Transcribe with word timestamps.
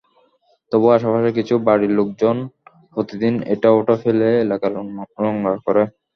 তবু 0.71 0.87
আশপাশের 0.91 1.33
কিছু 1.37 1.53
বাড়ির 1.67 1.91
লোকজন 1.99 2.35
প্রতিদিন 2.93 3.33
এটা-ওটা 3.53 3.95
ফেলে 4.03 4.27
এলাকা 4.43 4.67
নোংরা 5.17 5.53
করে। 5.65 5.83